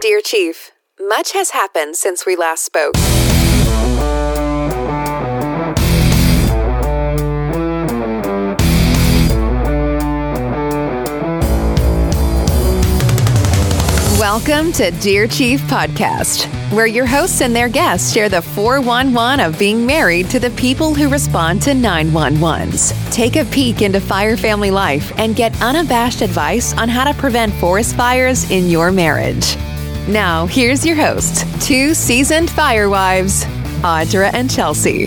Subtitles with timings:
[0.00, 2.94] Dear Chief, much has happened since we last spoke.
[14.20, 19.58] Welcome to Dear Chief Podcast, where your hosts and their guests share the 411 of
[19.58, 22.92] being married to the people who respond to 911s.
[23.12, 27.52] Take a peek into fire family life and get unabashed advice on how to prevent
[27.54, 29.56] forest fires in your marriage.
[30.08, 33.44] Now, here's your host, two seasoned fire wives,
[33.82, 35.04] Audra and Chelsea.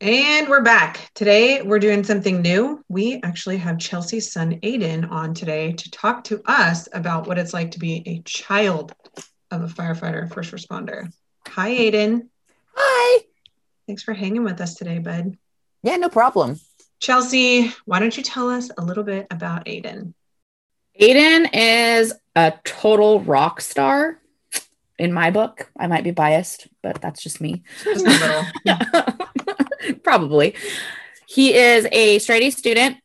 [0.00, 1.12] And we're back.
[1.14, 2.84] Today we're doing something new.
[2.88, 7.54] We actually have Chelsea's son Aiden on today to talk to us about what it's
[7.54, 8.92] like to be a child
[9.52, 11.08] of a firefighter, first responder.
[11.46, 12.26] Hi, Aiden.
[12.74, 13.22] Hi.
[13.86, 15.38] Thanks for hanging with us today, bud.
[15.84, 16.58] Yeah, no problem.
[17.00, 20.12] Chelsea, why don't you tell us a little bit about Aiden?
[21.00, 24.20] Aiden is a total rock star
[24.98, 25.70] in my book.
[25.78, 27.62] I might be biased, but that's just me.
[27.82, 29.96] Just a little.
[30.04, 30.54] Probably.
[31.26, 32.98] He is a straight A student.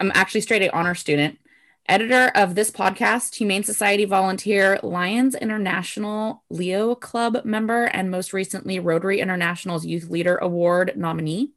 [0.00, 1.38] I'm actually straight A honor student.
[1.86, 8.80] Editor of this podcast, Humane Society volunteer, Lions International Leo Club member, and most recently
[8.80, 11.52] Rotary International's Youth Leader Award nominee.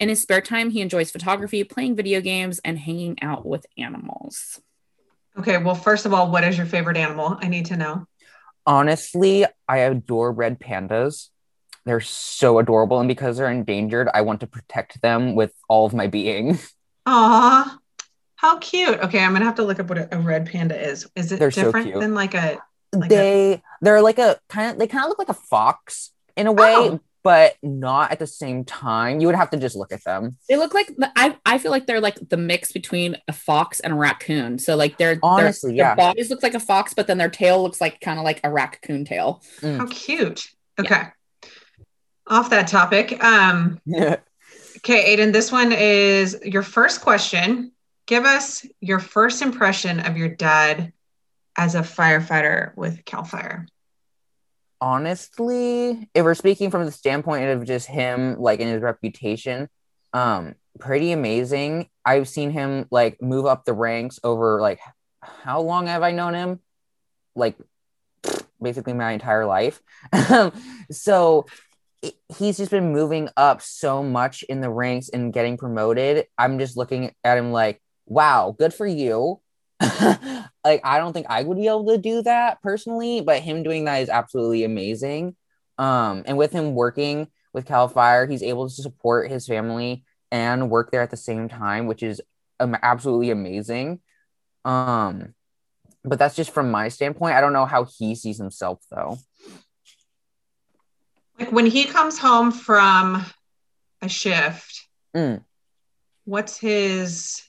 [0.00, 4.60] In his spare time, he enjoys photography, playing video games, and hanging out with animals.
[5.38, 7.38] Okay, well, first of all, what is your favorite animal?
[7.40, 8.06] I need to know.
[8.66, 11.28] Honestly, I adore red pandas.
[11.84, 12.98] They're so adorable.
[12.98, 16.58] And because they're endangered, I want to protect them with all of my being.
[17.06, 17.78] Aw,
[18.36, 18.98] how cute.
[19.00, 21.06] Okay, I'm gonna have to look up what a, a red panda is.
[21.14, 22.00] Is it They're different cute.
[22.00, 22.58] than like a
[22.94, 26.12] like a- they they're like a kind of they kind of look like a fox
[26.36, 27.00] in a way, Oh.
[27.24, 29.20] But not at the same time.
[29.20, 30.36] You would have to just look at them.
[30.48, 31.36] They look like the, I.
[31.44, 34.60] I feel like they're like the mix between a fox and a raccoon.
[34.60, 35.94] So like they're Honestly, their, yeah.
[35.96, 38.40] their bodies look like a fox, but then their tail looks like kind of like
[38.44, 39.42] a raccoon tail.
[39.60, 40.46] how cute.
[40.78, 41.02] Okay.
[42.28, 43.22] Off that topic.
[43.22, 43.80] Um,
[44.84, 47.72] Okay, Aiden, this one is your first question.
[48.04, 50.92] Give us your first impression of your dad
[51.56, 53.66] as a firefighter with CAL FIRE.
[54.80, 59.68] Honestly, if we're speaking from the standpoint of just him, like in his reputation,
[60.12, 61.88] um, pretty amazing.
[62.04, 64.80] I've seen him like move up the ranks over like
[65.20, 66.60] how long have I known him?
[67.34, 67.56] Like
[68.60, 69.80] basically my entire life.
[70.90, 71.46] So
[72.36, 76.26] he's just been moving up so much in the ranks and getting promoted.
[76.36, 79.40] I'm just looking at him like, wow, good for you.
[80.64, 83.84] like I don't think I would be able to do that personally, but him doing
[83.84, 85.36] that is absolutely amazing.
[85.78, 90.70] Um, and with him working with Cal Fire, he's able to support his family and
[90.70, 92.20] work there at the same time, which is
[92.60, 94.00] um, absolutely amazing.
[94.64, 95.34] Um,
[96.04, 97.34] but that's just from my standpoint.
[97.34, 99.18] I don't know how he sees himself though.
[101.38, 103.24] Like when he comes home from
[104.02, 104.82] a shift,
[105.16, 105.44] Mm.
[106.24, 107.42] what's his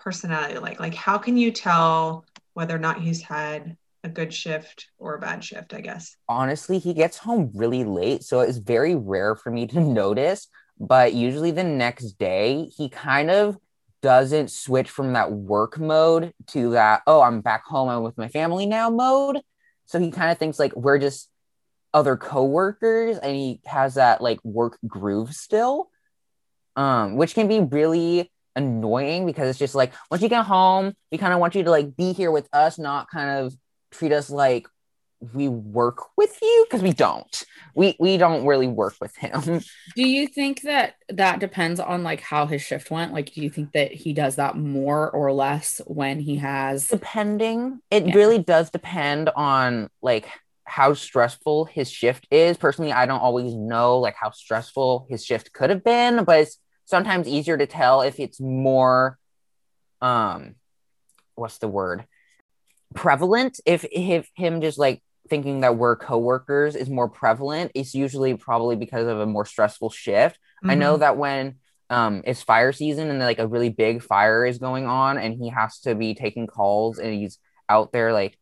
[0.00, 0.80] personality like?
[0.80, 5.20] Like, how can you tell whether or not he's had a good shift or a
[5.20, 5.74] bad shift?
[5.74, 6.16] I guess.
[6.28, 10.48] honestly, he gets home really late, so it's very rare for me to notice.
[10.80, 13.56] But usually the next day, he kind of
[14.00, 18.28] doesn't switch from that work mode to that, oh, I'm back home, I'm with my
[18.28, 19.40] family now mode.
[19.86, 21.30] So he kind of thinks like we're just
[21.92, 25.90] other coworkers and he has that like work groove still.
[26.76, 31.18] Um, which can be really annoying because it's just like once you get home, we
[31.18, 33.54] kind of want you to like be here with us, not kind of
[33.90, 34.66] treat us like
[35.34, 37.44] we work with you because we don't.
[37.74, 39.60] We we don't really work with him.
[39.96, 43.12] Do you think that that depends on like how his shift went?
[43.12, 46.88] Like, do you think that he does that more or less when he has?
[46.88, 48.14] Depending, it Yeah.
[48.14, 50.28] really does depend on like
[50.64, 52.56] how stressful his shift is.
[52.56, 56.58] Personally, I don't always know like how stressful his shift could have been, but it's
[56.88, 59.18] sometimes easier to tell if it's more
[60.00, 60.54] um
[61.34, 62.04] what's the word?
[62.94, 68.34] prevalent if if him just like thinking that we're coworkers is more prevalent it's usually
[68.34, 71.00] probably because of a more stressful shift I know Mhm.
[71.00, 71.56] that when
[71.90, 75.50] um it's fire season and like a really big fire is going on and he
[75.50, 77.38] has to be taking calls and he's
[77.68, 78.38] out there like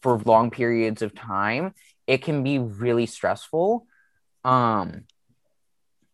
[0.00, 1.74] for long periods of time,
[2.06, 3.86] it can be really stressful.
[4.44, 5.06] Um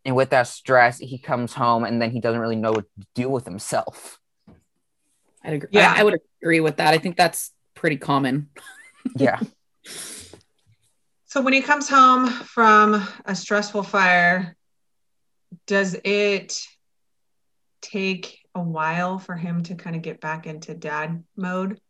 [0.04, 3.06] and with that stress, he comes home and then he doesn't really know what to
[3.14, 4.18] do with himself.
[5.42, 5.68] I'd agree.
[5.72, 5.92] Yeah.
[5.96, 6.94] I, I would agree with that.
[6.94, 8.48] I think that's pretty common.
[9.16, 9.38] Yeah.
[11.26, 14.56] So when he comes home from a stressful fire,
[15.66, 16.58] does it
[17.82, 21.80] take a while for him to kind of get back into dad mode?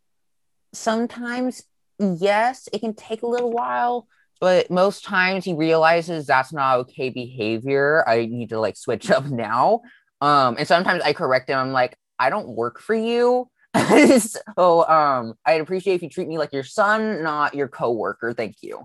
[0.73, 1.63] Sometimes,
[1.99, 4.07] yes, it can take a little while,
[4.39, 8.03] but most times he realizes that's not okay behavior.
[8.07, 9.81] I need to like switch up now.
[10.21, 11.57] Um, and sometimes I correct him.
[11.57, 13.49] I'm like, I don't work for you.
[13.75, 18.33] so um, I'd appreciate if you treat me like your son, not your coworker.
[18.33, 18.83] Thank you.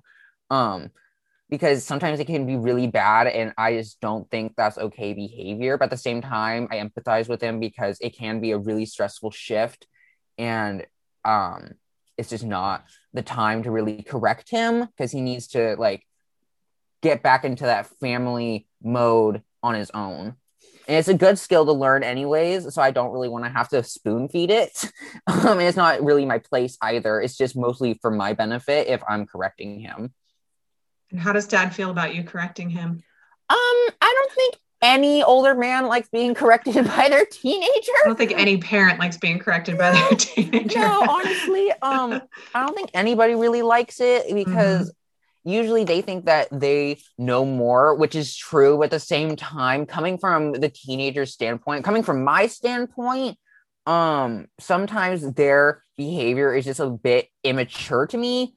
[0.50, 0.90] Um,
[1.48, 5.76] because sometimes it can be really bad and I just don't think that's okay behavior.
[5.76, 8.86] But at the same time, I empathize with him because it can be a really
[8.86, 9.86] stressful shift
[10.38, 10.86] and
[11.24, 11.72] um
[12.16, 16.06] it's just not the time to really correct him because he needs to like
[17.02, 20.36] get back into that family mode on his own.
[20.86, 23.68] And it's a good skill to learn anyways, so I don't really want to have
[23.68, 24.90] to spoon feed it.
[25.26, 27.20] um, and it's not really my place either.
[27.20, 30.12] It's just mostly for my benefit if I'm correcting him.
[31.10, 32.90] And how does dad feel about you correcting him?
[32.90, 33.56] Um,
[34.00, 37.92] I don't think any older man likes being corrected by their teenager.
[38.04, 40.78] I don't think any parent likes being corrected by their teenager.
[40.78, 42.20] no, honestly, um,
[42.54, 45.50] I don't think anybody really likes it because mm-hmm.
[45.50, 48.78] usually they think that they know more, which is true.
[48.78, 53.38] But at the same time, coming from the teenager standpoint, coming from my standpoint,
[53.86, 58.54] um, sometimes their behavior is just a bit immature to me.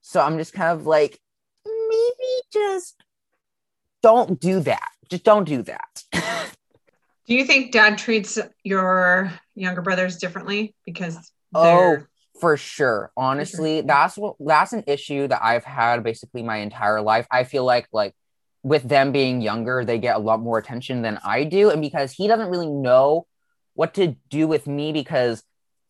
[0.00, 1.18] So I'm just kind of like,
[1.66, 3.02] maybe just
[4.02, 4.88] don't do that.
[5.08, 6.04] Just don't do that.
[7.26, 10.74] do you think dad treats your younger brothers differently?
[10.84, 11.98] Because oh
[12.40, 13.10] for sure.
[13.16, 17.26] Honestly that's what that's an issue that i've had basically my entire life.
[17.30, 18.14] I feel like like
[18.62, 21.70] with them being younger they get a lot more attention than i do.
[21.70, 23.26] And because he doesn't really know
[23.74, 25.42] what to do with me because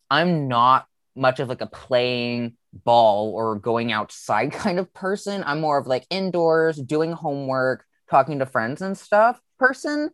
[0.09, 5.43] i'm not much of like a playing ball or going outside kind of person.
[5.45, 10.09] I'm more of like indoors, doing homework, talking to friends and stuff person.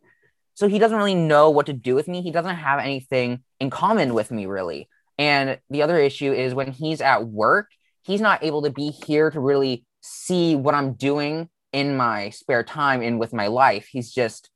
[0.54, 2.22] So he doesn't really know what to do with me.
[2.22, 4.88] He doesn't have anything in common with me, really.
[5.18, 7.70] And the other issue is when he's at work,
[8.04, 12.62] he's not able to be here to really see what I'm doing in my spare
[12.62, 13.88] time and with my life.
[13.90, 14.50] He's just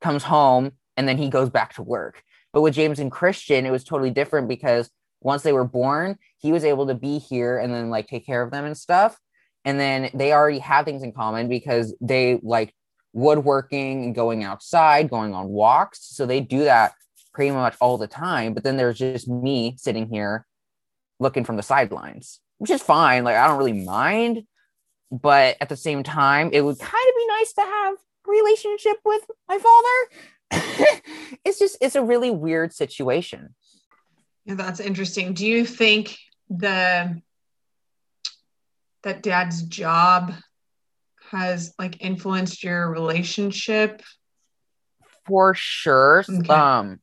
[0.00, 2.22] comes home and then he goes back to work.
[2.52, 4.90] But with James and Christian, it was totally different because
[5.20, 8.42] once they were born, he was able to be here and then like take care
[8.42, 9.18] of them and stuff.
[9.66, 12.72] And then they already have things in common because they like
[13.12, 15.98] woodworking and going outside, going on walks.
[16.02, 16.94] So they do that
[17.34, 18.54] pretty much all the time.
[18.54, 20.46] But then there's just me sitting here
[21.18, 23.24] looking from the sidelines, which is fine.
[23.24, 24.44] Like I don't really mind.
[25.10, 29.22] But at the same time, it would kind of be nice to have relationship with
[29.48, 31.00] my father.
[31.44, 33.54] it's just it's a really weird situation.
[34.44, 35.34] Yeah, that's interesting.
[35.34, 36.18] Do you think
[36.48, 37.20] the
[39.02, 40.32] that dad's job
[41.30, 44.02] has like influenced your relationship?
[45.26, 46.24] For sure.
[46.28, 46.52] Okay.
[46.52, 47.00] Um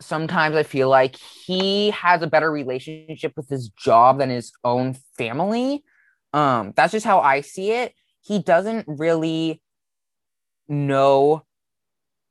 [0.00, 4.96] sometimes I feel like he has a better relationship with his job than his own
[5.16, 5.84] family.
[6.32, 7.94] Um that's just how I see it.
[8.20, 9.62] He doesn't really
[10.68, 11.44] know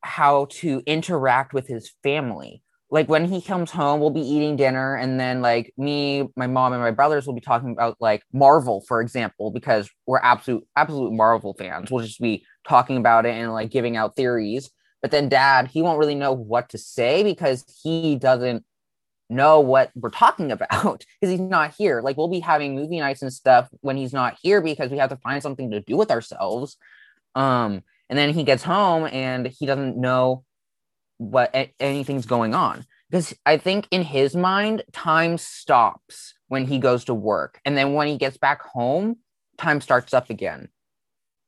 [0.01, 4.95] how to interact with his family like when he comes home, we'll be eating dinner,
[4.95, 8.81] and then like me, my mom, and my brothers will be talking about like Marvel,
[8.81, 11.89] for example, because we're absolute absolute Marvel fans.
[11.89, 14.69] We'll just be talking about it and like giving out theories.
[15.01, 18.65] But then dad, he won't really know what to say because he doesn't
[19.29, 22.01] know what we're talking about because he's not here.
[22.01, 25.09] Like we'll be having movie nights and stuff when he's not here because we have
[25.09, 26.75] to find something to do with ourselves.
[27.35, 30.43] Um, and then he gets home and he doesn't know
[31.21, 32.83] what anything's going on.
[33.09, 37.61] Because I think in his mind time stops when he goes to work.
[37.63, 39.17] And then when he gets back home
[39.57, 40.69] time starts up again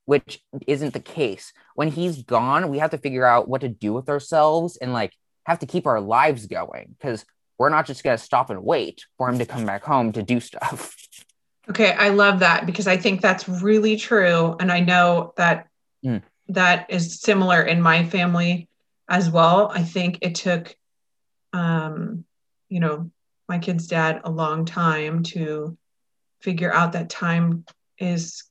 [0.05, 1.53] which isn't the case.
[1.75, 5.13] When he's gone we have to figure out what to do with ourselves and like
[5.45, 6.95] have to keep our lives going.
[6.99, 7.25] Because
[7.57, 10.21] we're not just going to stop and wait for him to come back home to
[10.21, 10.95] do stuff.
[11.69, 14.55] Okay i love that because i think that's really true.
[14.59, 15.67] And i know that
[16.05, 16.21] mm.
[16.49, 18.67] that is similar in my family
[19.13, 19.69] as well.
[19.71, 20.75] I think it took,
[21.53, 22.25] um,
[22.67, 23.11] you know,
[23.47, 25.77] my kid's dad a long time to
[26.41, 27.63] figure out that time
[27.99, 28.43] is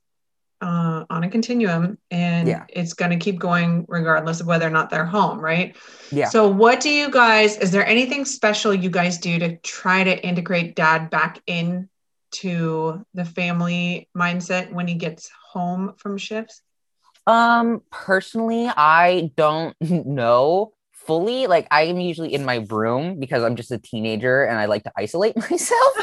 [0.61, 2.63] uh, on a continuum and yeah.
[2.69, 5.75] it's going to keep going regardless of whether or not they're home, right?
[6.13, 6.29] Yeah.
[6.29, 10.25] So, what do you guys, is there anything special you guys do to try to
[10.25, 11.89] integrate dad back in
[12.31, 16.61] to the family mindset when he gets home from shifts?
[17.27, 21.47] Um, personally, I don't know fully.
[21.47, 24.83] Like, I am usually in my room because I'm just a teenager and I like
[24.83, 25.93] to isolate myself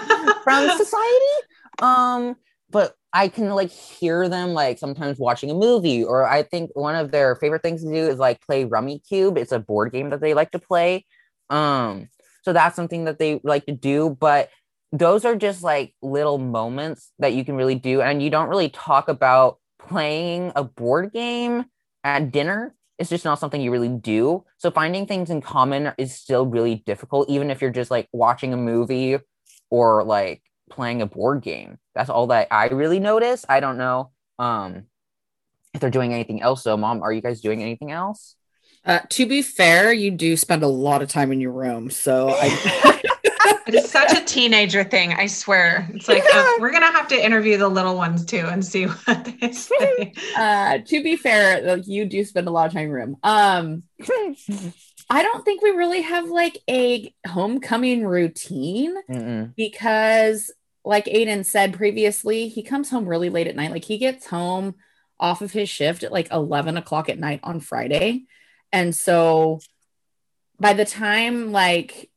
[0.44, 1.36] from society.
[1.80, 2.36] Um,
[2.70, 6.94] but I can like hear them like sometimes watching a movie, or I think one
[6.94, 9.36] of their favorite things to do is like play Rummikub.
[9.36, 11.04] It's a board game that they like to play.
[11.48, 12.08] Um,
[12.42, 14.16] so that's something that they like to do.
[14.20, 14.50] But
[14.92, 18.68] those are just like little moments that you can really do, and you don't really
[18.68, 19.58] talk about
[19.88, 21.64] playing a board game
[22.04, 22.74] at dinner.
[22.98, 24.44] is just not something you really do.
[24.58, 28.52] So finding things in common is still really difficult, even if you're just like watching
[28.52, 29.16] a movie
[29.70, 31.78] or like playing a board game.
[31.94, 33.44] That's all that I really notice.
[33.48, 34.84] I don't know um,
[35.72, 36.62] if they're doing anything else.
[36.62, 38.36] So, mom, are you guys doing anything else?
[38.84, 41.90] Uh, to be fair, you do spend a lot of time in your room.
[41.90, 43.00] So I.
[43.66, 45.12] it's such a teenager thing.
[45.12, 45.88] I swear.
[45.94, 49.24] It's like uh, we're gonna have to interview the little ones too and see what
[49.24, 50.12] they say.
[50.36, 53.16] Uh, to be fair, like you do spend a lot of time in room.
[53.22, 53.82] Um,
[55.10, 59.54] I don't think we really have like a homecoming routine Mm-mm.
[59.56, 60.52] because
[60.84, 63.70] like Aiden said previously, he comes home really late at night.
[63.70, 64.76] Like he gets home
[65.18, 68.24] off of his shift at like 11 o'clock at night on Friday.
[68.72, 69.60] And so
[70.58, 72.09] by the time like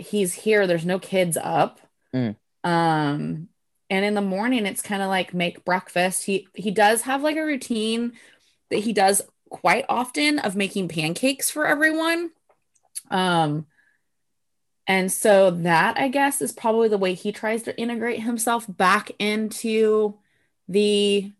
[0.00, 1.80] he's here, there's no kids up.
[2.14, 2.36] Mm.
[2.64, 3.48] Um,
[3.88, 6.24] and in the morning, it's kind of like make breakfast.
[6.24, 8.12] He he does have like a routine
[8.70, 12.30] that he does quite often of making pancakes for everyone.
[13.10, 13.66] Um,
[14.86, 19.10] and so that I guess is probably the way he tries to integrate himself back
[19.18, 20.18] into
[20.68, 21.32] the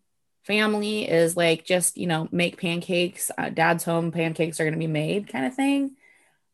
[0.42, 3.30] family is like just, you know, make pancakes.
[3.38, 5.96] Uh, dad's home, pancakes are going to be made kind of thing.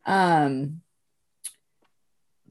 [0.04, 0.82] Um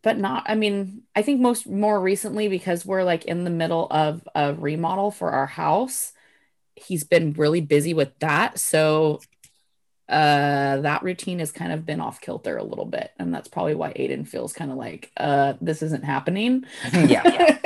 [0.05, 3.87] but not I mean, I think most more recently because we're like in the middle
[3.89, 6.13] of a remodel for our house,
[6.75, 8.59] he's been really busy with that.
[8.59, 9.19] So
[10.07, 13.73] uh that routine has kind of been off kilter a little bit and that's probably
[13.73, 17.57] why aiden feels kind of like uh this isn't happening yeah,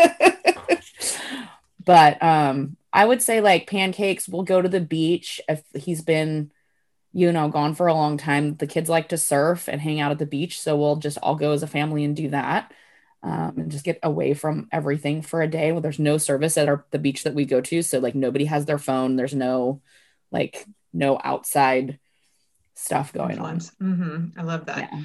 [1.85, 6.49] but um i would say like pancakes we'll go to the beach if he's been
[7.13, 10.11] you know gone for a long time the kids like to surf and hang out
[10.11, 12.71] at the beach so we'll just all go as a family and do that
[13.21, 16.69] um, and just get away from everything for a day well there's no service at
[16.69, 19.81] our the beach that we go to so like nobody has their phone there's no
[20.31, 21.99] like no outside
[22.79, 23.57] stuff going on.
[23.57, 24.39] Mm-hmm.
[24.39, 24.89] I love that.
[24.91, 25.01] Yeah.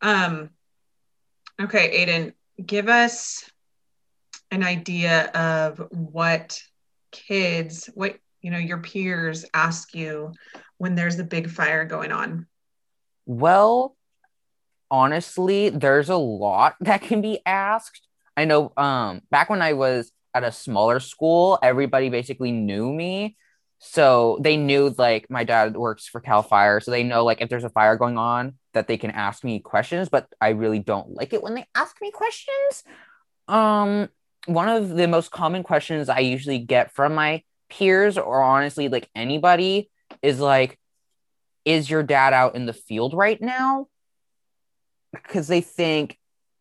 [0.00, 0.50] Um,
[1.60, 2.32] okay, Aiden,
[2.64, 3.50] give us
[4.50, 6.60] an idea of what
[7.10, 10.32] kids, what you know, your peers ask you
[10.78, 12.46] when there's a big fire going on.
[13.26, 13.96] Well,
[14.90, 18.06] honestly, there's a lot that can be asked.
[18.36, 23.36] I know um back when I was at a smaller school, everybody basically knew me
[23.78, 27.48] so they knew like my dad works for Cal Fire, so they know like if
[27.48, 31.10] there's a fire going on that they can ask me questions, but I really don't
[31.14, 32.82] like it when they ask me questions.
[33.46, 34.08] Um
[34.46, 39.10] one of the most common questions I usually get from my peers or honestly like
[39.14, 39.90] anybody
[40.22, 40.78] is like
[41.64, 43.88] is your dad out in the field right now?
[45.12, 46.18] Because they think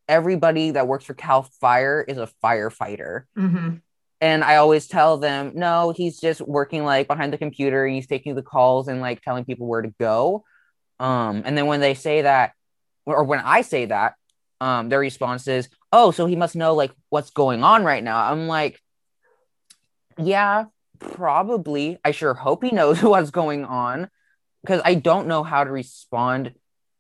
[0.08, 3.24] everybody that works for Cal Fire is a firefighter.
[3.38, 3.78] Mm-hmm
[4.20, 7.86] and I always tell them, no, he's just working like behind the computer.
[7.86, 10.44] and He's taking the calls and like telling people where to go.
[11.00, 12.54] Um, and then when they say that,
[13.06, 14.16] or when I say that,
[14.60, 18.20] um, their response is, oh, so he must know like what's going on right now.
[18.20, 18.82] I'm like,
[20.18, 20.66] yeah,
[21.00, 21.98] probably.
[22.04, 24.10] I sure hope he knows what's going on
[24.62, 26.54] because I don't know how to respond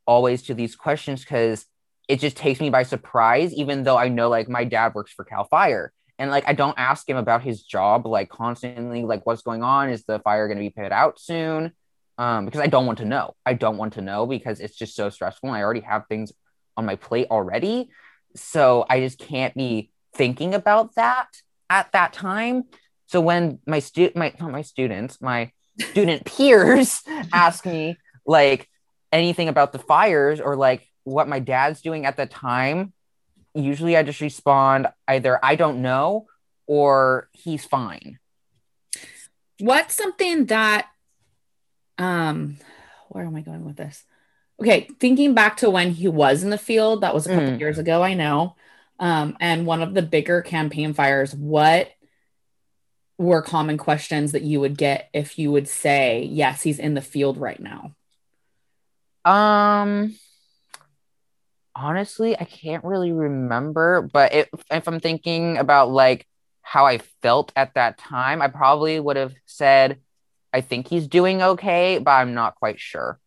[0.05, 1.65] always to these questions because
[2.07, 5.25] it just takes me by surprise, even though I know like my dad works for
[5.25, 5.91] Cal Fire.
[6.17, 9.89] And like I don't ask him about his job like constantly like what's going on?
[9.89, 11.73] Is the fire going to be put out soon?
[12.17, 13.35] Um because I don't want to know.
[13.45, 16.31] I don't want to know because it's just so stressful And I already have things
[16.75, 17.89] on my plate already.
[18.35, 21.27] So I just can't be thinking about that
[21.69, 22.63] at that time
[23.07, 27.01] so when my student my not my students my student peers
[27.33, 28.69] ask me like
[29.11, 32.93] anything about the fires or like what my dad's doing at the time
[33.57, 36.27] usually I just respond either I don't know
[36.65, 38.19] or he's fine.
[39.59, 40.87] What's something that
[41.97, 42.57] um
[43.09, 44.03] where am I going with this?
[44.61, 47.59] Okay, thinking back to when he was in the field, that was a couple mm.
[47.59, 48.55] years ago, I know.
[48.99, 51.91] Um, and one of the bigger campaign fires, what
[53.17, 57.01] were common questions that you would get if you would say, yes, he's in the
[57.01, 57.93] field right now?
[59.25, 60.15] Um
[61.77, 64.01] honestly, I can't really remember.
[64.01, 66.27] But if, if I'm thinking about like
[66.61, 69.99] how I felt at that time, I probably would have said,
[70.51, 73.19] I think he's doing okay, but I'm not quite sure.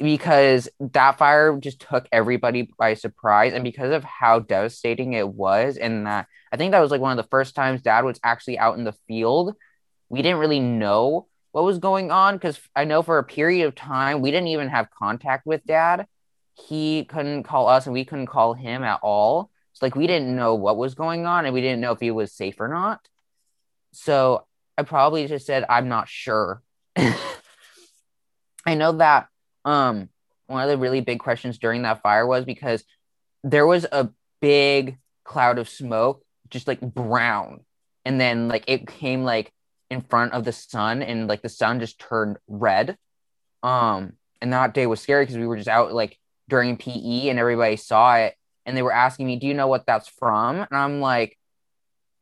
[0.00, 5.76] Because that fire just took everybody by surprise and because of how devastating it was
[5.76, 8.58] and that i think that was like one of the first times dad was actually
[8.58, 9.54] out in the field
[10.08, 13.74] we didn't really know what was going on because i know for a period of
[13.74, 16.06] time we didn't even have contact with dad.
[16.68, 19.50] He couldn't call us and we couldn't call him at all.
[19.72, 22.10] So like we didn't know what was going on and we didn't know if he
[22.10, 23.00] was safe or not.
[23.92, 26.62] So i probably just said i'm not sure.
[26.96, 29.29] I know that
[29.64, 30.08] um
[30.46, 32.82] one of the really big questions during that fire was because
[33.44, 37.60] there was a big cloud of smoke just like brown.
[38.04, 39.52] And then like it came like
[39.90, 42.96] in front of the sun and like the sun just turned red.
[43.62, 47.38] Um and that day was scary because we were just out like during pe and
[47.38, 48.34] everybody saw it
[48.66, 50.56] and they were asking me do you know what that's from?
[50.56, 51.38] And i'm like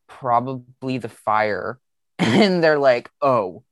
[0.06, 1.78] probably the fire.
[2.18, 3.62] And they're like oh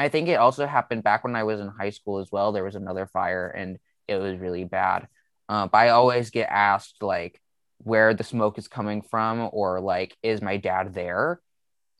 [0.00, 2.52] I think it also happened back when I was in high school as well.
[2.52, 3.78] There was another fire and
[4.08, 5.08] it was really bad.
[5.46, 7.38] Uh, but I always get asked like
[7.78, 11.40] where the smoke is coming from or like is my dad there?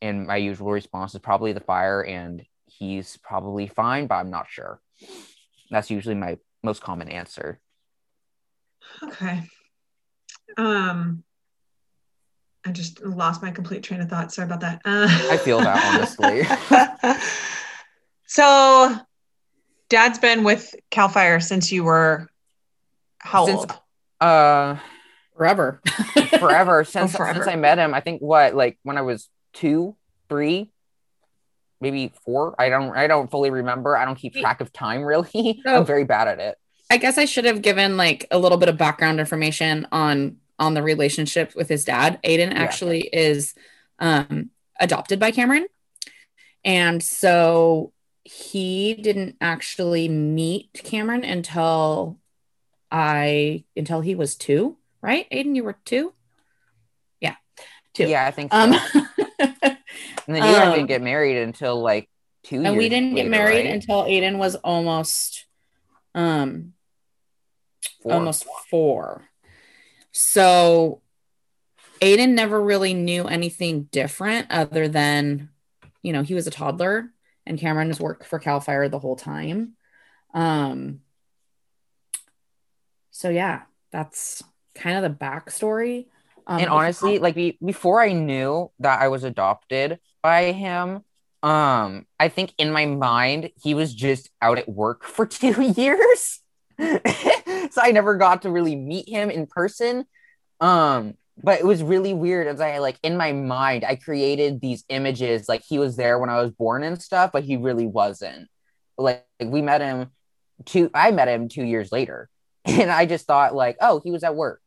[0.01, 4.47] And my usual response is probably the fire and he's probably fine, but I'm not
[4.49, 4.81] sure.
[5.71, 7.61] That's usually my most common answer.
[9.03, 9.43] Okay.
[10.57, 11.23] Um
[12.65, 14.33] I just lost my complete train of thought.
[14.33, 14.81] Sorry about that.
[14.87, 17.57] Uh- I feel that honestly.
[18.31, 18.97] So,
[19.89, 22.29] Dad's been with Cal Fire since you were
[23.19, 23.73] how since, old?
[24.21, 24.77] Uh,
[25.37, 25.81] forever,
[26.39, 27.41] forever since oh, forever.
[27.41, 27.93] since I met him.
[27.93, 29.97] I think what like when I was two,
[30.29, 30.71] three,
[31.81, 32.55] maybe four.
[32.57, 33.97] I don't I don't fully remember.
[33.97, 35.61] I don't keep track of time really.
[35.65, 36.57] So, I'm very bad at it.
[36.89, 40.75] I guess I should have given like a little bit of background information on on
[40.75, 42.21] the relationship with his dad.
[42.23, 43.23] Aiden actually yeah.
[43.23, 43.55] is
[43.99, 45.67] um adopted by Cameron.
[46.65, 47.93] And so
[48.25, 52.19] he didn't actually meet Cameron until
[52.91, 55.27] I until he was two, right?
[55.31, 56.13] Aiden, you were two?
[57.21, 57.37] Yeah.
[57.95, 58.07] Two.
[58.09, 58.59] Yeah, I think so.
[58.59, 58.73] Um,
[59.39, 59.79] and
[60.27, 62.09] then you um, didn't get married until like
[62.45, 63.75] two And we didn't later, get married right?
[63.75, 65.47] until Aiden was almost
[66.15, 66.75] um
[68.03, 68.13] four.
[68.13, 69.29] almost four.
[70.13, 71.01] So
[72.01, 75.51] Aiden never really knew anything different other than,
[76.03, 77.13] you know, he was a toddler
[77.51, 79.75] and Cameron has worked for Cal Fire the whole time.
[80.33, 81.01] Um,
[83.11, 84.43] so yeah, that's
[84.75, 86.07] kind of the backstory.
[86.47, 91.05] Um, and honestly, like be- before I knew that I was adopted by him,
[91.43, 96.41] um, I think in my mind he was just out at work for two years.
[96.79, 100.07] so I never got to really meet him in person.
[100.61, 104.85] Um, but it was really weird as I like in my mind, I created these
[104.89, 108.49] images like he was there when I was born and stuff, but he really wasn't.
[108.99, 110.11] Like, like we met him
[110.67, 112.29] two I met him two years later.
[112.67, 114.61] And I just thought like, oh, he was at work.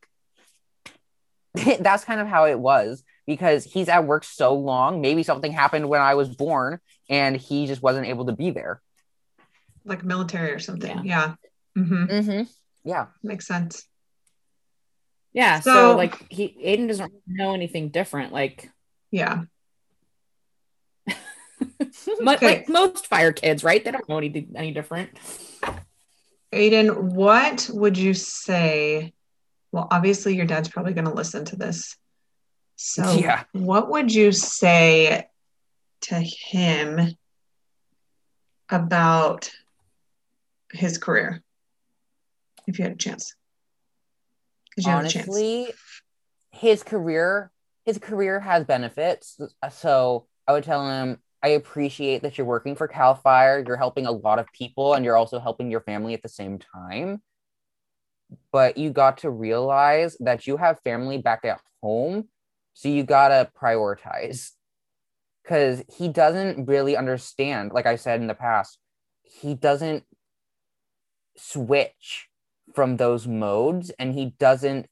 [1.79, 4.99] That's kind of how it was because he's at work so long.
[4.99, 8.81] Maybe something happened when I was born and he just wasn't able to be there.
[9.86, 11.05] Like military or something.
[11.05, 11.36] Yeah.
[11.75, 11.83] Yeah.
[11.83, 12.05] Mm-hmm.
[12.05, 12.41] Mm-hmm.
[12.83, 13.05] yeah.
[13.21, 13.88] Makes sense.
[15.34, 15.60] Yeah.
[15.60, 18.32] So, so like he Aiden doesn't know anything different.
[18.32, 18.69] Like
[19.12, 19.43] yeah.
[21.12, 22.19] okay.
[22.22, 23.84] like most fire kids, right?
[23.84, 25.12] They don't know any any different.
[26.54, 29.13] Aiden, what would you say?
[29.72, 31.98] Well, obviously your dad's probably going to listen to this.
[32.76, 33.43] So, yeah.
[33.54, 35.28] what would you say
[36.02, 37.15] to him
[38.69, 39.50] about
[40.72, 41.41] his career
[42.67, 43.36] if you had a chance?
[44.86, 45.73] Honestly,
[46.51, 47.51] his career
[47.86, 49.39] his career has benefits.
[49.71, 53.63] So I would tell him, I appreciate that you're working for Cal Fire.
[53.65, 56.59] You're helping a lot of people and you're also helping your family at the same
[56.59, 57.21] time.
[58.51, 62.29] But you got to realize that you have family back at home.
[62.73, 64.51] So you got to prioritize.
[65.43, 68.79] Because he doesn't really understand, like I said in the past,
[69.23, 70.05] he doesn't
[71.36, 72.29] switch
[72.73, 74.88] from those modes and he doesn't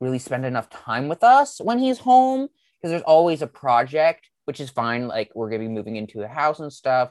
[0.00, 4.60] really spend enough time with us when he's home because there's always a project which
[4.60, 7.10] is fine like we're gonna be moving into a house and stuff.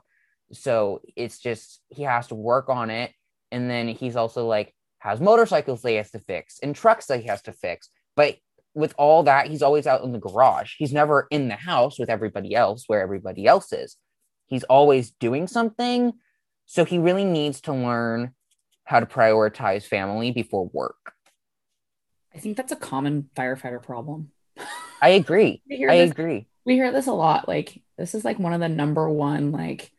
[0.51, 3.11] So it's just he has to work on it
[3.51, 7.21] and then he's also like has motorcycles that he has to fix and trucks that
[7.21, 7.89] he has to fix.
[8.15, 8.37] But
[8.73, 10.73] with all that he's always out in the garage.
[10.77, 13.97] He's never in the house with everybody else where everybody else is.
[14.47, 16.13] He's always doing something
[16.65, 18.33] so he really needs to learn
[18.85, 21.13] how to prioritize family before work.
[22.33, 24.31] I think that's a common firefighter problem.
[25.01, 25.61] I agree.
[25.71, 26.47] I this, agree.
[26.65, 27.47] We hear this a lot.
[27.47, 29.91] Like this is like one of the number one like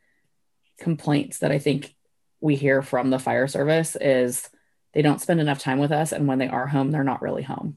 [0.79, 1.95] complaints that I think
[2.41, 4.49] we hear from the fire service is
[4.93, 7.43] they don't spend enough time with us and when they are home they're not really
[7.43, 7.77] home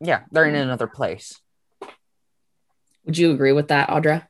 [0.00, 1.40] yeah they're in another place
[3.04, 4.26] would you agree with that audra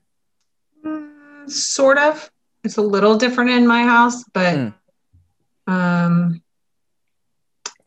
[0.85, 2.31] mm, sort of
[2.65, 4.75] it's a little different in my house but mm.
[5.67, 6.41] Um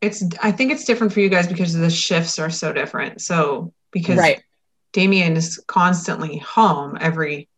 [0.02, 3.22] it's i think it's different for you guys because the shifts are so different.
[3.22, 4.42] So because right.
[4.94, 7.50] damien is constantly home every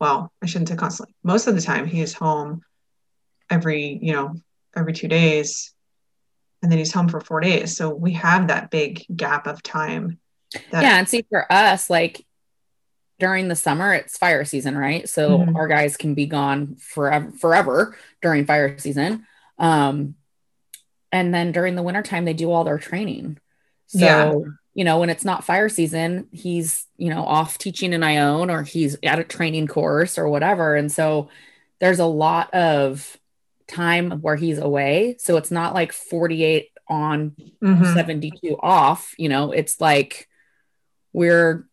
[0.00, 1.14] well i shouldn't say constantly.
[1.22, 2.62] Most of the time he is home
[3.48, 4.34] every you know
[4.74, 5.72] every two days.
[6.62, 7.74] And then he's home for four days.
[7.74, 10.18] So we have that big gap of time
[10.70, 12.26] that- yeah and see for us like
[13.18, 15.08] during the summer it's fire season right?
[15.08, 15.56] So mm-hmm.
[15.56, 19.26] our guys can be gone forever forever during fire season
[19.60, 20.14] um
[21.12, 23.38] and then during the wintertime they do all their training
[23.86, 24.34] so yeah.
[24.74, 28.62] you know when it's not fire season he's you know off teaching in Ione or
[28.62, 31.28] he's at a training course or whatever and so
[31.78, 33.16] there's a lot of
[33.68, 37.94] time where he's away so it's not like 48 on mm-hmm.
[37.94, 40.28] 72 off you know it's like
[41.12, 41.68] we're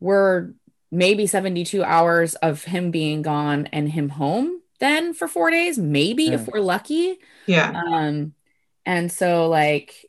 [0.00, 0.50] we're
[0.90, 6.28] maybe 72 hours of him being gone and him home then for four days, maybe
[6.28, 6.32] mm.
[6.32, 7.18] if we're lucky.
[7.46, 7.72] Yeah.
[7.72, 8.34] Um,
[8.86, 10.06] and so like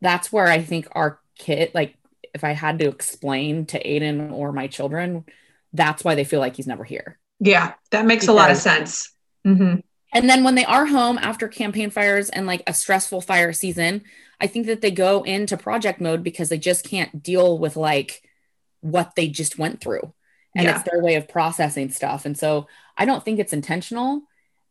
[0.00, 1.96] that's where I think our kid, like
[2.34, 5.24] if I had to explain to Aiden or my children,
[5.72, 7.18] that's why they feel like he's never here.
[7.40, 9.12] Yeah, that makes because, a lot of sense.
[9.46, 9.80] Mm-hmm.
[10.12, 14.02] And then when they are home after campaign fires and like a stressful fire season,
[14.40, 18.22] I think that they go into project mode because they just can't deal with like
[18.80, 20.12] what they just went through.
[20.56, 20.76] And yeah.
[20.76, 22.24] it's their way of processing stuff.
[22.24, 22.66] And so
[22.98, 24.22] I don't think it's intentional.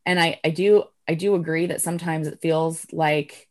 [0.05, 3.47] And I, I do I do agree that sometimes it feels like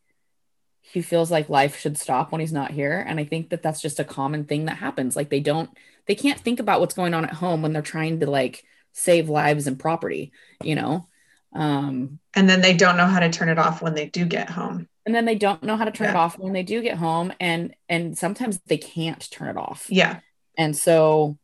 [0.81, 3.03] he feels like life should stop when he's not here.
[3.05, 5.15] And I think that that's just a common thing that happens.
[5.15, 5.69] Like they don't
[6.05, 8.63] they can't think about what's going on at home when they're trying to like
[8.93, 10.31] save lives and property,
[10.63, 11.07] you know.
[11.53, 14.49] Um and then they don't know how to turn it off when they do get
[14.49, 14.87] home.
[15.05, 16.11] And then they don't know how to turn yeah.
[16.11, 19.87] it off when they do get home and and sometimes they can't turn it off.
[19.89, 20.19] Yeah.
[20.57, 21.37] And so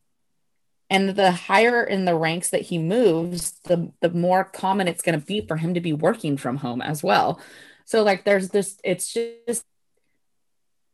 [0.90, 5.18] and the higher in the ranks that he moves the the more common it's going
[5.18, 7.40] to be for him to be working from home as well.
[7.84, 9.64] So like there's this it's just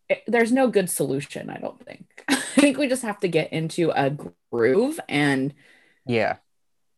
[0.09, 2.25] it, there's no good solution i don't think.
[2.29, 4.17] I think we just have to get into a
[4.51, 5.55] groove and
[6.05, 6.37] yeah.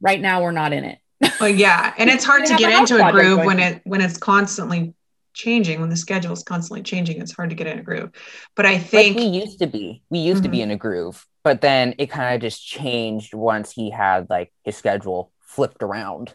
[0.00, 0.98] right now we're not in it.
[1.40, 4.94] Well yeah and it's hard to get into a groove when it when it's constantly
[5.35, 8.11] changing when the schedule is constantly changing it's hard to get in a groove
[8.55, 10.45] but i think like we used to be we used mm-hmm.
[10.45, 10.71] to be mm-hmm.
[10.71, 14.77] in a groove but then it kind of just changed once he had like his
[14.77, 16.35] schedule flipped around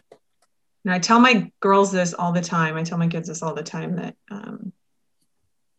[0.84, 3.54] and i tell my girls this all the time i tell my kids this all
[3.54, 4.72] the time that um,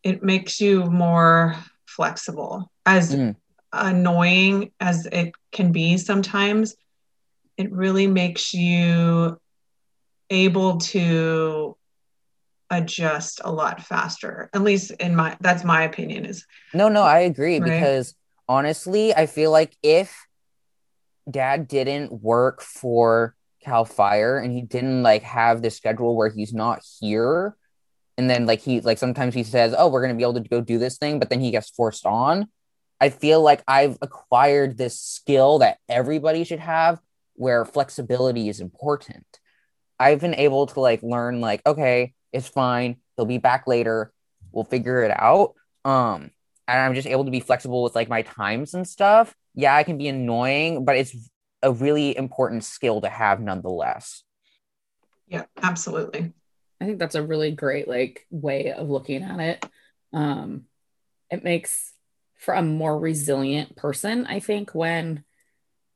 [0.02, 1.56] it makes you more
[1.86, 3.36] flexible as mm.
[3.72, 6.74] annoying as it can be sometimes
[7.56, 9.38] it really makes you
[10.30, 11.76] able to
[12.70, 17.20] adjust a lot faster at least in my that's my opinion is no no i
[17.20, 17.70] agree right?
[17.70, 18.14] because
[18.48, 20.26] honestly i feel like if
[21.28, 26.54] dad didn't work for cal fire and he didn't like have the schedule where he's
[26.54, 27.56] not here
[28.16, 30.48] and then like he like sometimes he says oh we're going to be able to
[30.48, 32.46] go do this thing but then he gets forced on
[33.00, 37.00] i feel like i've acquired this skill that everybody should have
[37.34, 39.26] where flexibility is important
[39.98, 42.96] i've been able to like learn like okay it's fine.
[43.16, 44.12] He'll be back later.
[44.52, 45.54] We'll figure it out.
[45.84, 46.30] Um,
[46.68, 49.34] and I'm just able to be flexible with like my times and stuff.
[49.54, 51.14] Yeah, I can be annoying, but it's
[51.62, 54.22] a really important skill to have nonetheless.
[55.26, 56.32] Yeah, absolutely.
[56.80, 59.66] I think that's a really great like way of looking at it.
[60.12, 60.64] Um,
[61.30, 61.92] it makes
[62.38, 65.24] for a more resilient person, I think, when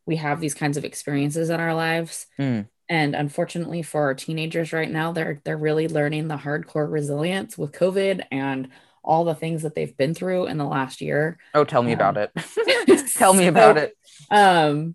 [0.07, 2.27] we have these kinds of experiences in our lives.
[2.39, 7.57] Mm and unfortunately for our teenagers right now they're they're really learning the hardcore resilience
[7.57, 8.69] with covid and
[9.05, 11.39] all the things that they've been through in the last year.
[11.53, 12.33] Oh tell me um, about it.
[13.15, 13.97] Tell me about it.
[14.31, 14.95] um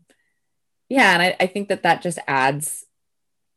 [0.90, 2.86] yeah and I, I think that that just adds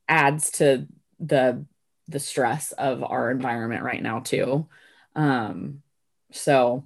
[0.09, 0.87] adds to
[1.19, 1.65] the
[2.09, 4.69] the stress of our environment right now too.
[5.17, 5.83] Um
[6.33, 6.85] so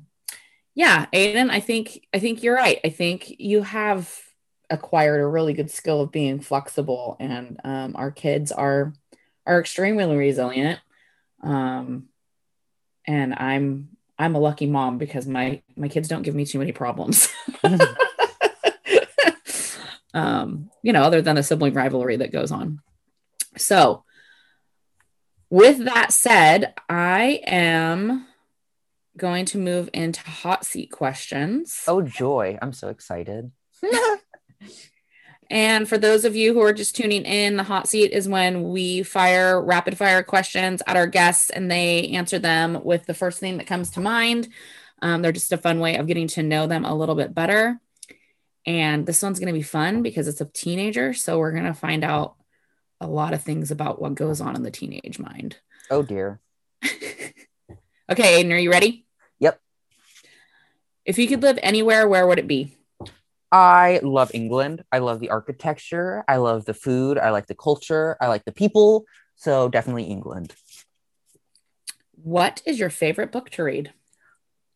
[0.74, 2.80] yeah aiden i think i think you're right.
[2.85, 4.25] I think you have
[4.70, 8.92] acquired a really good skill of being flexible and um, our kids are
[9.46, 10.81] are extremely resilient.
[11.42, 12.09] Um,
[13.07, 16.72] and i'm i'm a lucky mom because my my kids don't give me too many
[16.72, 17.29] problems.
[20.14, 22.81] Um, you know other than a sibling rivalry that goes on.
[23.59, 24.05] So
[25.50, 28.26] with that said i am
[29.18, 31.83] going to move into hot seat questions.
[31.87, 32.59] Oh joy.
[32.62, 33.52] I'm so excited
[35.48, 38.70] And for those of you who are just tuning in, the hot seat is when
[38.70, 43.38] we fire rapid fire questions at our guests and they answer them with the first
[43.38, 44.48] thing that comes to mind.
[45.02, 47.81] Um, they're just a fun way of getting to know them a little bit better.
[48.66, 51.14] And this one's going to be fun because it's a teenager.
[51.14, 52.35] So we're going to find out
[53.00, 55.59] a lot of things about what goes on in the teenage mind.
[55.90, 56.40] Oh, dear.
[56.85, 57.33] okay,
[58.11, 59.07] Aiden, are you ready?
[59.38, 59.61] Yep.
[61.05, 62.75] If you could live anywhere, where would it be?
[63.52, 64.82] I love England.
[64.90, 66.24] I love the architecture.
[66.28, 67.18] I love the food.
[67.18, 68.16] I like the culture.
[68.20, 69.04] I like the people.
[69.37, 70.54] So definitely England.
[72.12, 73.92] What is your favorite book to read?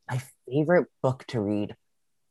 [0.09, 1.75] My favorite book to read.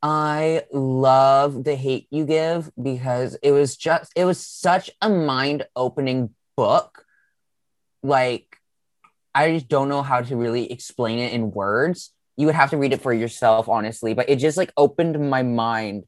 [0.02, 5.66] I love The Hate You Give because it was just, it was such a mind
[5.76, 7.04] opening book.
[8.02, 8.56] Like,
[9.34, 12.12] I just don't know how to really explain it in words.
[12.36, 15.42] You would have to read it for yourself, honestly, but it just like opened my
[15.42, 16.04] mind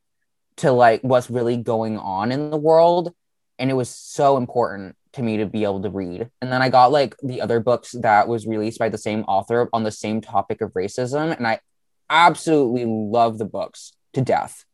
[0.57, 3.13] to like what's really going on in the world.
[3.59, 6.31] And it was so important to me to be able to read.
[6.41, 9.69] And then I got like the other books that was released by the same author
[9.73, 11.37] on the same topic of racism.
[11.37, 11.61] And I
[12.09, 14.65] absolutely love the books to death.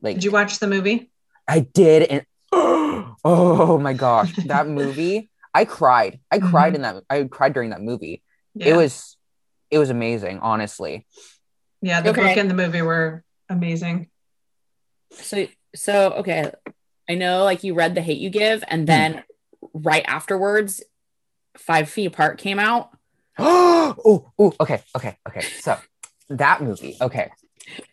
[0.00, 1.10] Like, did you watch the movie?
[1.48, 5.30] I did, and oh my gosh, that movie!
[5.54, 6.20] I cried.
[6.30, 6.50] I mm-hmm.
[6.50, 7.02] cried in that.
[7.08, 8.22] I cried during that movie.
[8.54, 8.74] Yeah.
[8.74, 9.16] It was,
[9.70, 10.40] it was amazing.
[10.40, 11.06] Honestly.
[11.80, 12.28] Yeah, the okay.
[12.28, 14.08] book and the movie were amazing.
[15.14, 16.50] So, so okay,
[17.08, 18.86] I know like you read The Hate You Give, and hmm.
[18.86, 19.24] then
[19.72, 20.82] right afterwards,
[21.56, 22.90] Five Feet Apart came out.
[23.38, 25.40] oh, oh, okay, okay, okay.
[25.40, 25.78] So
[26.28, 26.96] that movie.
[27.00, 27.30] Okay.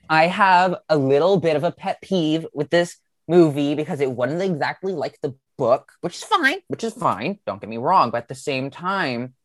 [0.10, 4.42] I have a little bit of a pet peeve with this movie because it wasn't
[4.42, 7.40] exactly like the book, which is fine, which is fine.
[7.46, 8.10] Don't get me wrong.
[8.12, 9.36] But at the same time,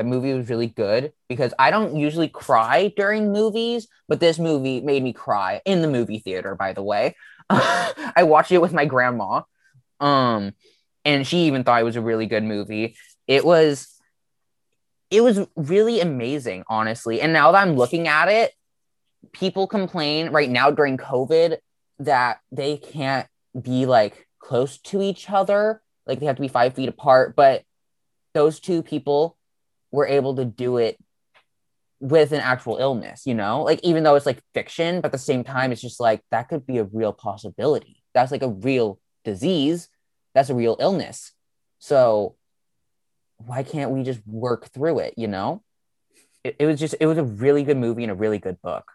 [0.00, 4.80] the movie was really good because I don't usually cry during movies, but this movie
[4.80, 7.16] made me cry in the movie theater, by the way.
[7.50, 9.42] I watched it with my grandma.
[10.00, 10.52] Um,
[11.04, 12.96] and she even thought it was a really good movie.
[13.26, 13.88] It was
[15.10, 17.20] it was really amazing, honestly.
[17.20, 18.52] And now that I'm looking at it,
[19.32, 21.58] people complain right now during COVID
[21.98, 23.26] that they can't
[23.60, 27.36] be like close to each other, like they have to be five feet apart.
[27.36, 27.64] But
[28.32, 29.36] those two people
[29.90, 30.98] were able to do it
[32.00, 35.18] with an actual illness, you know, like even though it's like fiction, but at the
[35.18, 38.02] same time, it's just like that could be a real possibility.
[38.14, 39.88] That's like a real disease,
[40.34, 41.32] that's a real illness.
[41.78, 42.36] So
[43.36, 45.14] why can't we just work through it?
[45.16, 45.62] You know,
[46.42, 48.90] it, it was just it was a really good movie and a really good book.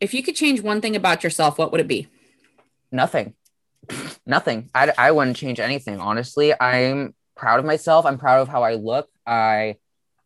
[0.00, 2.08] If you could change one thing about yourself, what would it be?
[2.90, 3.34] Nothing.
[4.26, 4.70] Nothing.
[4.74, 6.00] I, I wouldn't change anything.
[6.00, 8.06] Honestly, I'm proud of myself.
[8.06, 9.08] I'm proud of how I look.
[9.26, 9.76] I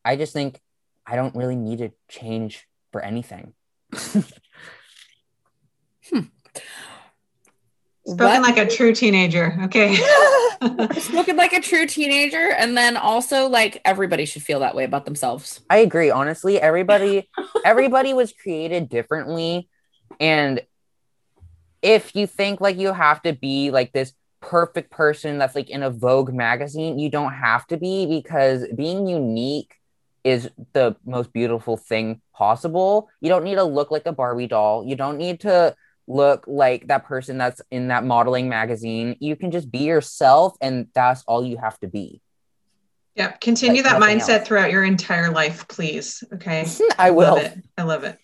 [0.05, 0.61] I just think
[1.07, 3.55] I don't really need to change for anything.
[3.93, 4.21] hmm.
[8.07, 8.43] Spoken what?
[8.43, 9.59] like a true teenager.
[9.65, 9.97] Okay.
[11.01, 12.53] Spoken like a true teenager.
[12.53, 15.61] And then also like everybody should feel that way about themselves.
[15.69, 16.11] I agree.
[16.11, 17.29] Honestly, everybody,
[17.65, 19.69] everybody was created differently.
[20.21, 20.63] And
[21.83, 25.83] if you think like you have to be like this perfect person that's like in
[25.83, 29.75] a Vogue magazine, you don't have to be because being unique
[30.25, 33.09] is the most beautiful thing possible.
[33.21, 34.85] You don't need to look like a Barbie doll.
[34.85, 35.75] You don't need to
[36.09, 39.17] look like that person that's in that modeling magazine.
[39.21, 42.21] You can just be yourself, and that's all you have to be.
[43.17, 43.41] Yep.
[43.41, 44.49] Continue like that mindset else.
[44.49, 46.23] throughout your entire life, please.
[46.35, 46.67] Okay.
[46.99, 47.35] I will.
[47.35, 47.65] Love it.
[47.79, 48.19] I love it.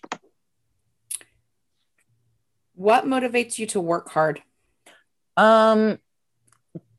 [2.75, 4.43] What motivates you to work hard?
[5.37, 5.99] Um,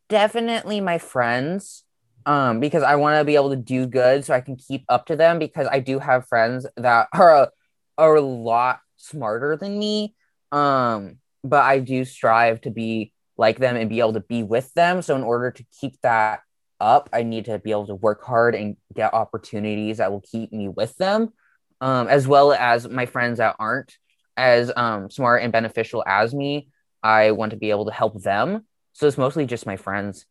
[0.09, 1.83] definitely my friends.
[2.25, 5.07] Um, because I want to be able to do good so I can keep up
[5.07, 7.49] to them because I do have friends that are a,
[7.97, 10.15] are a lot smarter than me
[10.53, 14.71] um, but I do strive to be like them and be able to be with
[14.75, 15.01] them.
[15.01, 16.41] So in order to keep that
[16.79, 20.53] up, I need to be able to work hard and get opportunities that will keep
[20.53, 21.33] me with them,
[21.81, 23.97] um, as well as my friends that aren't
[24.37, 26.69] as um, smart and beneficial as me.
[27.03, 28.65] I want to be able to help them.
[28.93, 30.25] So it's mostly just my friends.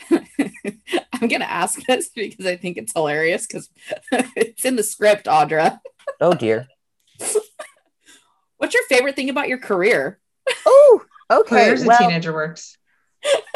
[0.10, 3.70] I'm gonna ask this because I think it's hilarious because
[4.36, 5.80] it's in the script, Audra.
[6.20, 6.68] oh dear.
[8.58, 10.18] What's your favorite thing about your career?
[10.66, 11.68] Oh, okay.
[11.68, 12.76] Where's well, a teenager works.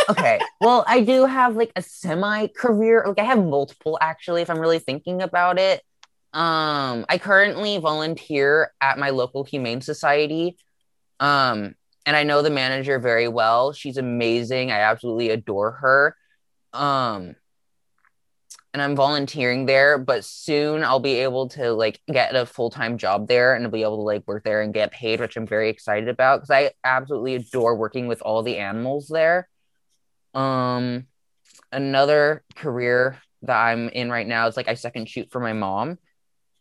[0.08, 0.40] okay.
[0.60, 3.04] Well, I do have like a semi career.
[3.06, 5.82] Like I have multiple actually, if I'm really thinking about it.
[6.32, 10.56] Um, I currently volunteer at my local humane society.
[11.18, 11.74] Um,
[12.06, 13.72] and I know the manager very well.
[13.72, 14.70] She's amazing.
[14.70, 16.16] I absolutely adore her.
[16.72, 17.36] Um,
[18.72, 22.98] and I'm volunteering there, but soon I'll be able to like get a full time
[22.98, 25.46] job there and I'll be able to like work there and get paid, which I'm
[25.46, 29.48] very excited about because I absolutely adore working with all the animals there.
[30.34, 31.06] Um,
[31.72, 35.98] another career that I'm in right now is like I second shoot for my mom.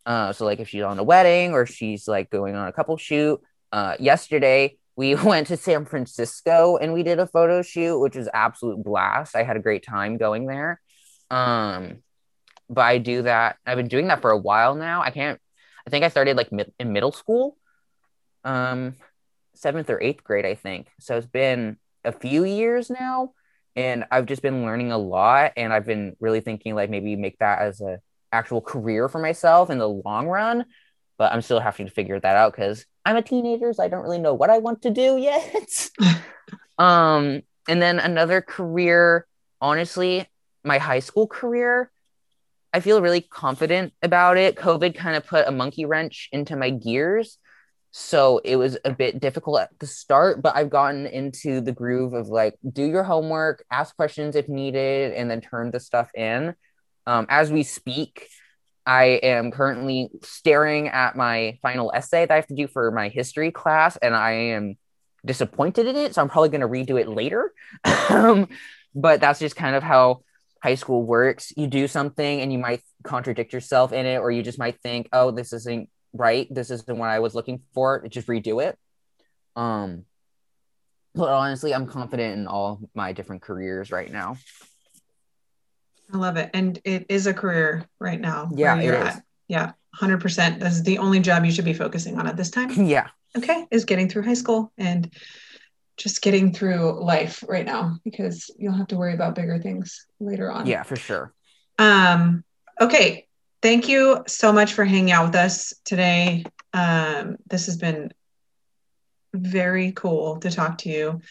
[0.06, 2.98] Uh, so like if she's on a wedding or she's like going on a couple
[2.98, 3.40] shoot.
[3.72, 8.28] Uh, yesterday we went to San Francisco and we did a photo shoot, which was
[8.34, 9.34] absolute blast.
[9.34, 10.82] I had a great time going there.
[11.32, 12.04] Um,
[12.70, 13.56] but I do that.
[13.66, 15.02] I've been doing that for a while now.
[15.02, 15.40] I can't.
[15.88, 17.58] I think I started like in middle school,
[18.44, 18.96] um,
[19.56, 20.88] seventh or eighth grade, I think.
[21.00, 23.32] So it's been a few years now,
[23.78, 25.54] and I've just been learning a lot.
[25.56, 28.00] And I've been really thinking like maybe make that as a
[28.34, 30.66] actual career for myself in the long run.
[31.20, 34.02] But I'm still having to figure that out because I'm a teenager, so I don't
[34.02, 35.90] really know what I want to do yet.
[36.80, 39.28] um, and then another career,
[39.62, 40.28] honestly,
[40.64, 41.92] my high school career,
[42.74, 44.56] I feel really confident about it.
[44.56, 47.38] COVID kind of put a monkey wrench into my gears.
[47.92, 52.14] So it was a bit difficult at the start, but I've gotten into the groove
[52.14, 56.54] of like do your homework, ask questions if needed, and then turn the stuff in.
[57.08, 58.28] Um, as we speak,
[58.90, 63.10] I am currently staring at my final essay that I have to do for my
[63.10, 64.80] history class, and I am
[65.24, 66.16] disappointed in it.
[66.16, 67.54] So I'm probably going to redo it later.
[68.10, 68.50] um,
[68.96, 70.22] but that's just kind of how
[70.64, 71.54] high school works.
[71.56, 75.08] You do something and you might contradict yourself in it, or you just might think,
[75.14, 76.48] oh, this isn't right.
[76.50, 78.08] This isn't what I was looking for.
[78.08, 78.76] Just redo it.
[79.56, 80.06] Um,
[81.14, 84.38] but honestly, I'm confident in all my different careers right now.
[86.14, 86.50] I love it.
[86.54, 88.50] And it is a career right now.
[88.54, 89.16] Yeah, it is.
[89.16, 89.24] At.
[89.48, 90.60] Yeah, 100%.
[90.60, 92.72] This is the only job you should be focusing on at this time.
[92.88, 93.08] yeah.
[93.38, 95.14] Okay, is getting through high school and
[95.98, 100.52] just getting through life right now because you'll have to worry about bigger things later
[100.52, 100.66] on.
[100.66, 101.34] Yeah, for sure.
[101.78, 102.44] Um,
[102.82, 103.28] okay.
[103.62, 106.46] Thank you so much for hanging out with us today.
[106.74, 108.12] Um, this has been
[109.34, 111.22] very cool to talk to you.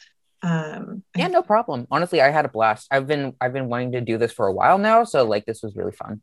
[0.43, 1.87] Um, yeah, no problem.
[1.91, 2.87] Honestly, I had a blast.
[2.91, 5.63] I've been I've been wanting to do this for a while now, so like this
[5.63, 6.23] was really fun.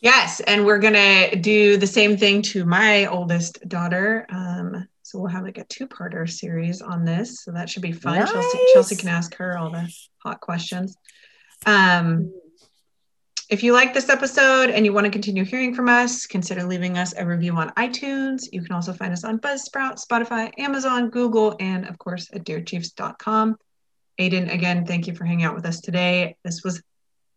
[0.00, 4.26] Yes, and we're gonna do the same thing to my oldest daughter.
[4.30, 7.42] Um, so we'll have like a two-parter series on this.
[7.42, 8.18] So that should be fun.
[8.18, 8.30] Nice.
[8.30, 10.96] Chelsea, Chelsea can ask her all the hot questions.
[11.66, 12.32] Um,
[13.50, 16.96] if you like this episode and you want to continue hearing from us, consider leaving
[16.96, 18.44] us a review on iTunes.
[18.52, 23.56] You can also find us on Buzzsprout, Spotify, Amazon, Google, and of course at dearchiefs.com.
[24.20, 26.36] Aiden, again, thank you for hanging out with us today.
[26.44, 26.80] This was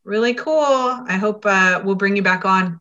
[0.03, 0.63] really cool.
[0.63, 2.79] I hope uh, we'll bring you back on.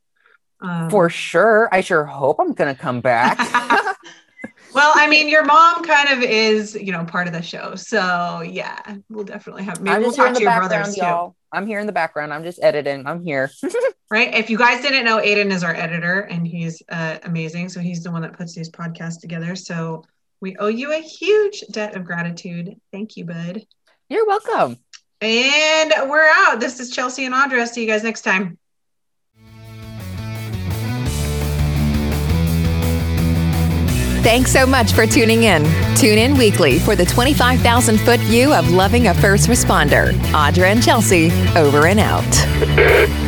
[0.61, 1.71] Um, for sure.
[1.73, 3.39] I sure hope I'm going to come back.
[4.75, 7.77] well, I mean, your mom kind of is, you know, part of the show.
[7.77, 9.81] So yeah, we'll definitely have.
[9.81, 11.35] Maybe we'll talk to your brothers y'all.
[11.53, 12.33] I'm here in the background.
[12.33, 13.07] I'm just editing.
[13.07, 13.51] I'm here.
[14.11, 14.35] right.
[14.35, 17.69] If you guys didn't know, Aiden is our editor, and he's uh, amazing.
[17.69, 19.55] So he's the one that puts these podcasts together.
[19.55, 20.05] So
[20.41, 22.75] we owe you a huge debt of gratitude.
[22.91, 23.65] Thank you, bud.
[24.09, 24.79] You're welcome.
[25.21, 26.59] And we're out.
[26.59, 27.69] This is Chelsea and Audra.
[27.69, 28.59] See you guys next time.
[34.23, 35.65] Thanks so much for tuning in.
[35.97, 40.13] Tune in weekly for the 25,000 foot view of loving a first responder.
[40.31, 43.22] Audra and Chelsea, over and out.